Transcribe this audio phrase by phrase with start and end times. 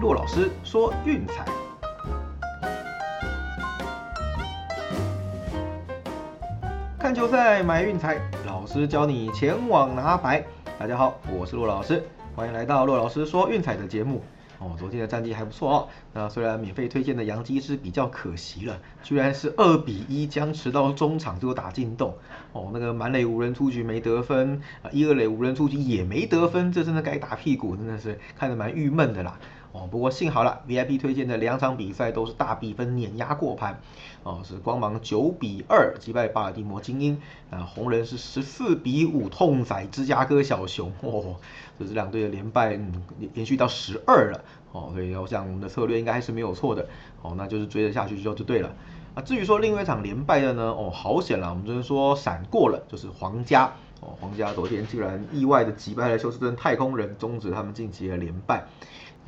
[0.00, 1.44] 骆老师说运彩，
[6.98, 10.42] 看球赛买运彩，老师教你前往拿牌。
[10.78, 12.02] 大家好，我是骆老师，
[12.34, 14.22] 欢迎来到骆老师说运彩的节目。
[14.58, 15.88] 哦，昨天的战绩还不错哦。
[16.14, 22.14] 那虽然免费推荐的杨基是比较可惜了，居然是二比一僵持到中场就打进洞。
[22.52, 29.38] 哦，那个满垒无人出局没得分啊，一二垒无人出局也没得分，这真的该打屁股，真的是看得蛮郁闷的啦。
[29.72, 33.80] 哦，不过幸好了，VIP 推荐的两场比赛都是大比分碾压过盘，
[34.24, 37.20] 哦，是光芒九比二击败巴尔的摩精英，
[37.50, 41.36] 啊，红人是十四比五痛宰芝加哥小熊，哦，
[41.78, 43.00] 这两队的连败，嗯，
[43.34, 46.88] 延续到十二了，哦，所以我想我们的策略应该还是没有错的，
[47.22, 48.74] 哦，那就是追着下去就就对了，
[49.14, 58.64] 啊，至于说另外一场连败的呢，哦，好险了，我们昨天说闪过了，就是皇家，哦，皇家昨天竟然意外的击败了休斯顿太空人，终止他们近期的连败。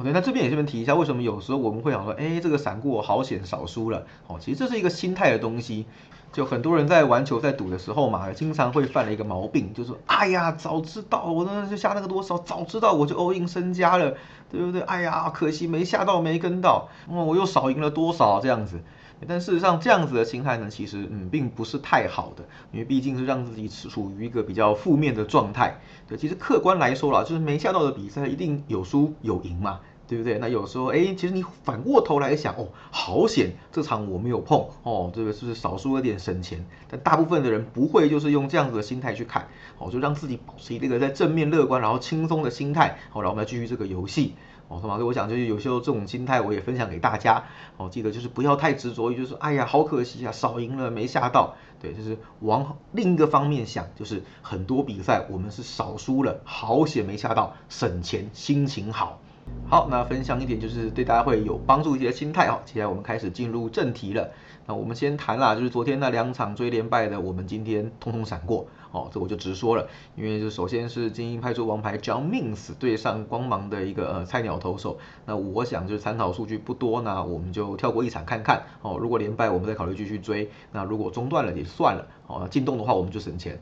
[0.02, 5.86] OK，那这边也顺便提一下，为什么有时候我们会想说，哎，这个闪过好险少输了，哦，其实这是一个心态的东西。
[6.32, 14.16] 就很多人在玩球在赌的时候嘛，经常会犯了一个毛病，就是哎呀，早知道我那就下那个多少，早知道我就 all in 身家了，
[14.50, 14.80] 对不对？
[14.80, 18.80] 哎呀，可惜没下到，没跟到，哦，我又少赢了多少这样子。
[19.28, 25.78] 但事实上，这样子的心态呢，其实嗯，并不是太好的，因为毕竟是让自己处于一个比较负面的状态。
[26.08, 29.78] 对，其实客观来说啦，就是没下到的比赛，一定有输有赢嘛。
[30.12, 30.38] 对不对？
[30.38, 36.66] 那有时候，哎，其实你反过头来想，哦，好险，这场我没有碰，哦，这个是不是少输了点省钱？
[36.90, 44.34] 但大部分的人不会就是用这样子的心态去看，哦，就让自己保持一个在正面乐观，然后轻松的心态，好，然后我们来继续这个游戏，
[44.68, 47.44] 哦，同时我想就是有时候这种心态我也分享给大家，
[47.78, 59.18] 哦，记得就是不要太执着于就是，哎呀，好可惜啊，少赢了没下到，对，就是往另一个方面想，就是很多比赛我们是少输了，好险没下到，省钱，心情好。
[59.66, 62.60] 好，那分享一点就是对大家会有帮助一些心态哦。
[62.64, 64.30] 接下来我们开始进入正题了。
[64.66, 69.08] 那我们先谈啦，就是昨天那两场追连败的，我们今天通通闪过哦。
[69.10, 74.98] 这我就直说了，因为就首先是精英派出王牌 John Means 对上光芒的一个呃菜鸟投手。
[75.26, 78.98] 那我想就是参考数据不多呢，我们就跳过一场看看哦。
[79.00, 80.50] 如果连败，我们再考虑继续追。
[80.70, 82.46] 那如果中断了也算了哦。
[82.48, 83.58] 进洞的话，我们就省钱。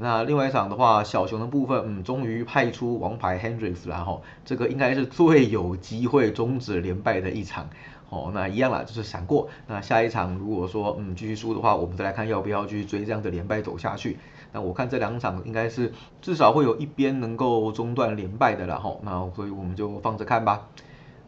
[0.00, 7.68] 那另外一场的话，小熊的部分，嗯，终于派出王牌 Hendricks 了哈，这个应该是最有机会终止连败的一场，
[8.08, 9.48] 哦，那一样啦，就是闪过。
[9.66, 14.18] 那下一场如果说嗯继续输的话，我们再来看要不要去追这样的连败走下去。
[14.52, 20.68] 那我看这两场应该是至少会有一边能够中断连败的了哈，那所以我们就放着看吧。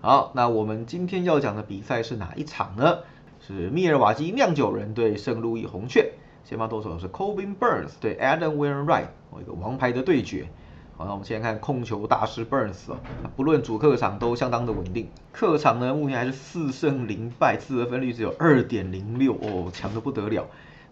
[0.00, 3.00] 好，那我们今天要讲的比赛是哪一场呢？
[3.46, 6.12] 是密尔瓦基酿酒人对圣路易红雀。
[6.44, 10.48] 先发投手是 Cobin Burns 对 Adam Wainwright，哦一个王牌的对决。
[10.96, 12.98] 好，那我们先看控球大师 Burns 啊，
[13.36, 15.08] 不论主客场都相当的稳定。
[15.32, 20.46] 客场呢目前还是四胜零败，自得分率只有二点零六，哦强的不得了。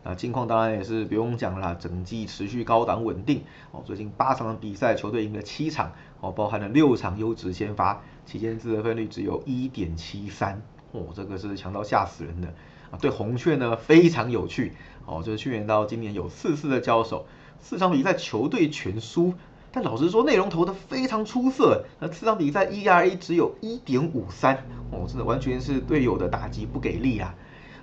[0.04, 3.42] 那近况当然也是不用讲了，整季持续高档稳定。
[3.72, 12.48] 哦，最近八场比赛球队赢了七场，哦包含了六场优质先发，期间自得分率只有一点七三，哦这个是强到吓死人的。
[12.90, 14.72] 啊，对红雀呢非常有趣。
[15.10, 17.24] 哦，就是去年到今年有四次的交手，
[17.60, 19.32] 四场比赛球队全输，
[19.72, 27.34] 但老实说内容投的非常出色，那四场比赛 ERA 只有一点五三，哦，真的完全是队友的打击不给力啊，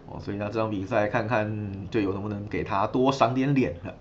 [0.08, 3.96] 哦，所以呢这场比赛看看队友能不能给他多赏点脸了，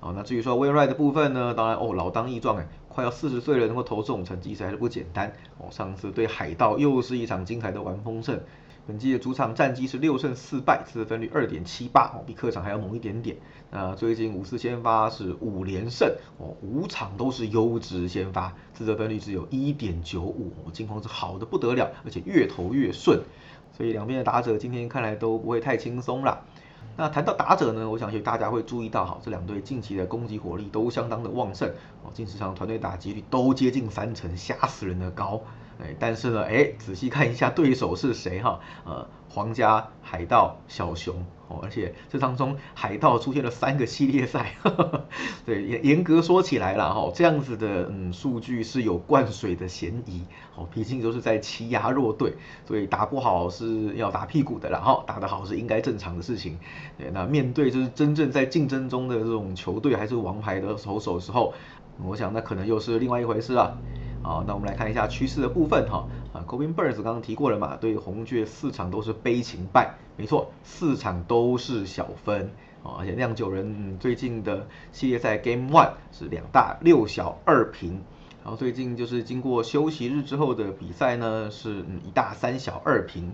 [0.00, 8.40] 哦，那至于说 w i r i g h t 的部分呢，当然哦老当益壮哎，快要四十岁了能够投这种成绩实在是不简单，哦，上次对海盗又是一场精彩的完封胜。
[8.86, 13.36] 本季的主场战绩是六胜四败，自得分率二点七八，哦，比客场还要猛一点点。
[13.72, 16.08] 那最近五次先发是五连胜，
[16.38, 23.20] 哦，五场都是优质先发，自得分率只有一点九五，哦，近况是好的不得了，而且越投越顺。
[23.76, 26.42] 所以两边的打者今天看来都不会太轻松啦。
[26.96, 31.68] 那谈到打者呢，我想大家会注意到，哈，这两队近期的攻击火力都相当的旺盛，
[32.04, 35.42] 哦，近十场团队打击率都接近三成，吓死人的高。
[35.80, 38.60] 哎，但是呢，哎，仔细看一下对手是谁哈？
[38.84, 41.14] 呃，皇家、海盗、小熊
[41.48, 44.54] 哦，而且这当中海盗出现了三个系列赛，
[45.44, 50.22] 对，严严格说起来了哈，这样子的嗯数据是有灌水的嫌疑
[50.56, 52.32] 哦，毕竟都是在欺压弱队，
[52.66, 56.58] 所以打不好是要打屁股的然后，打得好是应该正常的事情。
[56.96, 61.52] 对，那面对就是真正在竞争中的这种球队还是王牌的投手时候，
[62.02, 63.76] 我想那可能又是另外一回事了。
[64.26, 66.04] 好，那我们来看一下趋势的部分哈。
[66.32, 72.50] 啊，Cobin Burns 刚刚提过了嘛，对红雀四场都是悲情败，没错，四场都是小分
[72.82, 72.98] 啊。
[72.98, 78.02] 而且酿酒人最近的系列赛 Game One 是两大六小二平，
[78.42, 83.30] 然后最近就是经过休息日之后的比赛呢，是一大三小二平。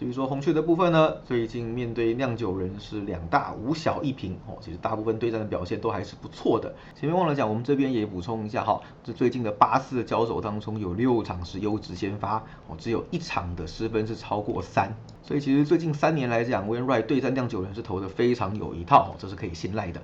[0.00, 6.74] 至于说红雀的部分呢，最近面对酿酒人是两大五小一平哦，其实大部分对战的表现都还是不错的。
[6.98, 12.36] 前面忘了讲，我们这边也补充一下哈，这最近的八次的交手当中，有六场是优质先发
[12.66, 14.90] 哦，只有一场的失分是超过三，
[15.22, 20.00] 所以其实最近三年来讲，Win Right 对战酿酒人是投的非常有一套，这是可以信赖的。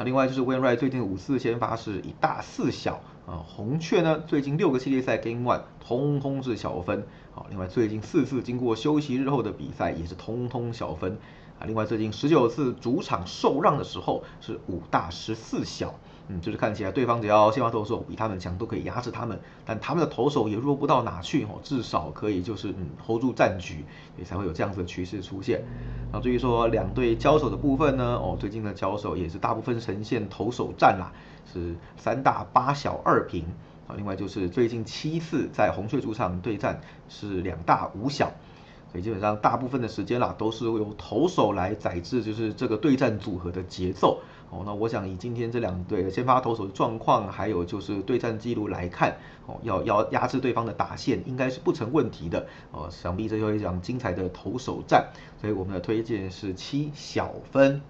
[0.00, 7.04] 那，另外就是 Win Right 最近五次先发是一大四小啊，红雀呢最近六个系列赛 Game One 通通是小分。
[7.34, 11.18] 好，另外最近四次经过休息日后的比赛也是通通小分
[11.58, 11.66] 啊。
[11.66, 15.94] 另外最近十九次主场受让的时候是五大十四小，
[16.32, 23.84] 嗯，就是看起来对方只要先发投手比他们强都可以压制他们，但他们的投手也弱不到哪去哦，至少可以就是嗯 hold 住战局，
[24.16, 25.64] 也才会有这样子的趋势出现。
[26.12, 31.10] 那至于说两队交手的部分呢，哦，最近的交手也是大部分呈现投手战啦，
[31.52, 33.44] 是三大八小二平
[33.88, 33.96] 啊。
[33.96, 38.30] 另外就是最近七次在红雀主场对战是两大五小，
[38.92, 44.20] 所以基本上大部分的时间啦都是由投手来载制，就是这个对战组合的节奏。
[44.50, 49.16] 哦，那我想以今天这两队先发投手的状况，还有就是对战记录来看，
[49.46, 52.46] 哦，要要压制对方的打线应该是不成问题的。
[52.72, 55.08] 哦，想必这又一场精彩的投手战，
[55.40, 57.80] 所以我们的推荐是七小分。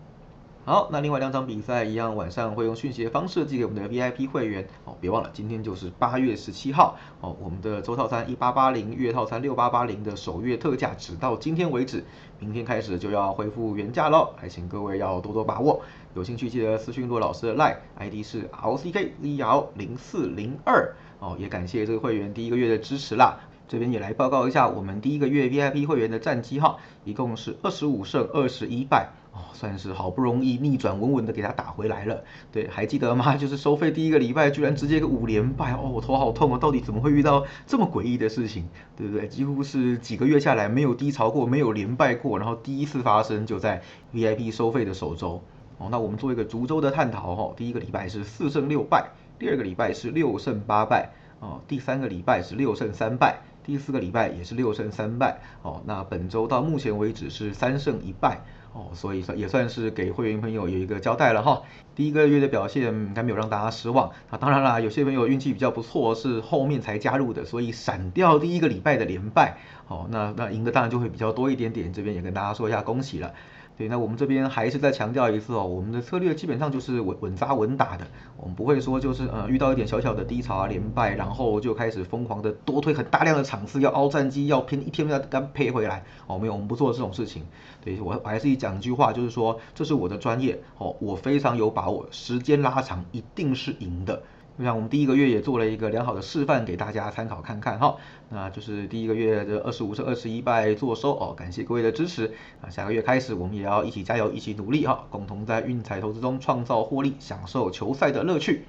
[0.66, 4.94] 好，那另外两场比赛一样，晚上会用讯息的方式寄给我们的 VIP 会员哦。
[5.00, 7.34] 别忘了，今天就是八月十七号哦。
[7.40, 12.04] 我们的周套餐一八八零，月套餐六八八零的首月特价，直到今天为止，
[12.38, 14.34] 明天开始就要恢复原价喽。
[14.36, 15.80] 还请各位要多多把握。
[16.14, 21.36] 有兴趣记得私讯骆老师的 line ID 是 LCK ZL 零四零二哦。
[21.38, 23.40] 也感谢这个会员第一个月的支持啦。
[23.70, 29.10] 这边也来报告一下，我们第一个月 VIP 会员的战绩哈，一共是二十五胜二十一败。
[29.32, 32.24] 哦，算是好不容易逆转，稳稳的给他打回来了。
[32.50, 33.34] 对，还记得吗？
[33.38, 36.58] 就是收费第一个礼拜，居然直接个五连败，哦，我头好痛啊！
[36.58, 38.68] 到底怎么会遇到这么诡异的事情？
[38.96, 39.28] 对不对？
[39.28, 43.80] 几乎是几个月下来没有低潮过，没有连败过，然后第一次发生就在
[44.12, 45.40] VIP 收费的首周。
[45.78, 47.54] 哦，那我们做一个逐周的探讨哈。
[47.56, 55.40] 第一个礼拜是四胜六败，第二个礼拜是六胜八败，哦，第三个礼拜是六胜三败，第四个礼拜也是六胜三败。
[55.62, 58.40] 哦，那本周到目前为止是三胜一败。
[58.72, 61.62] 哦，所以算也算是给会员朋友有一个交代了哈。
[61.96, 64.38] 第一个月的表现应该没有让大家失望啊。
[64.38, 69.56] 当然啦，有些朋友运气比较不错，是后面才加入的，所以闪掉第一个礼拜的连败，
[69.88, 71.92] 哦，那那赢的当然就会比较多一点点。
[71.92, 73.34] 这边也跟大家说一下，恭喜了。
[73.80, 78.06] 对，那我们这边还是再强调一次哦，我们的策略基本上就是稳稳扎稳打的，
[78.36, 87.42] 我们不会说就是呃遇到一点小小的低潮啊连败，然后就开始疯狂的多推很大量的场次，要凹战机，要拼一天要刚赔回来哦，没有，我们不做这种事情。
[87.82, 94.22] 对我我还是讲一句话，就是说这是我的专业哦，我非常有把握，时间拉长一定是赢的。
[94.60, 97.96] 就像我们第一个月也做了一个良好的示范给大家参考看看哈，
[98.28, 102.30] 那就是第一个月的二十五胜二十一败做收哦，感谢各位的支持
[102.60, 108.66] 啊，下个月开始我们也要一起加油，一起努力哈，共同在运彩投资中创造获利，享受球赛的乐趣。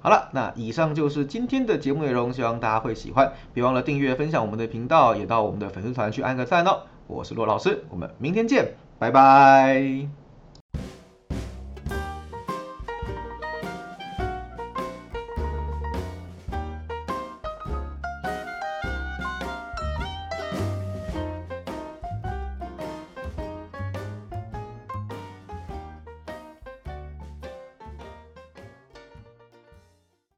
[0.00, 6.82] 好了，那以上就是今天的节目内容，希望大家会喜欢，别忘了订阅分享我们的频道，也到我们的粉丝团去按个赞哦。
[7.08, 10.17] 我是骆老师，我们明天见，拜拜。